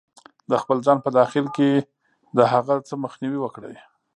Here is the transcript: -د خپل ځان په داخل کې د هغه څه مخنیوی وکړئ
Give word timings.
-د 0.47 0.51
خپل 0.63 0.77
ځان 0.85 0.97
په 1.05 1.09
داخل 1.19 1.45
کې 1.55 1.69
د 2.37 2.39
هغه 2.53 2.75
څه 2.87 2.93
مخنیوی 3.03 3.39
وکړئ 3.41 3.75